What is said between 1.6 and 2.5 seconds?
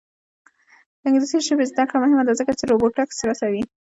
زده کړه مهمه ده